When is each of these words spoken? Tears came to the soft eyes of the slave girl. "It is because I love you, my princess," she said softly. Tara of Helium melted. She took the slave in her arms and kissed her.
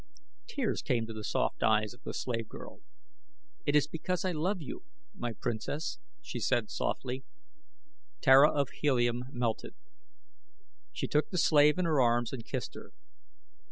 Tears 0.47 0.81
came 0.81 1.05
to 1.05 1.13
the 1.13 1.23
soft 1.23 1.61
eyes 1.61 1.93
of 1.93 2.01
the 2.01 2.13
slave 2.15 2.49
girl. 2.49 2.79
"It 3.67 3.75
is 3.75 3.85
because 3.87 4.25
I 4.25 4.31
love 4.31 4.59
you, 4.59 4.81
my 5.13 5.31
princess," 5.33 5.99
she 6.23 6.39
said 6.39 6.71
softly. 6.71 7.23
Tara 8.19 8.51
of 8.51 8.69
Helium 8.81 9.25
melted. 9.31 9.75
She 10.91 11.07
took 11.07 11.29
the 11.29 11.37
slave 11.37 11.77
in 11.77 11.85
her 11.85 12.01
arms 12.01 12.33
and 12.33 12.43
kissed 12.43 12.73
her. 12.73 12.93